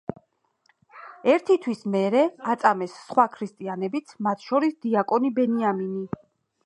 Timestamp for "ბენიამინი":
5.39-6.03